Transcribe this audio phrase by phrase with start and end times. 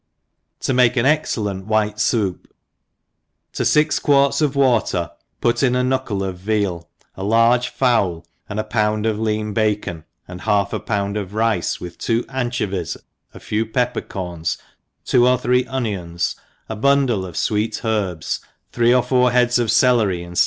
[0.61, 2.51] To make an excellent White Soup,
[3.53, 8.25] ■ TO fix quarts of water put in a Jcnuckle of veal, a large fowl,
[8.49, 12.97] and a pound of lean bacon, and half a pound of rice, with two anchovies,
[13.35, 14.57] a few pepper corns,
[15.05, 16.35] two or three onions,
[16.67, 18.39] a bundle of fweet herbs,
[18.73, 20.39] thrf e or four heads of celery ENGLISH HOUSE KEEPER.